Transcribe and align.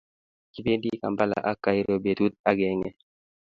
kipendi 0.53 0.89
kampla 1.01 1.37
ak 1.51 1.57
cairo 1.63 1.95
betut 2.03 2.33
ageng 2.49 2.83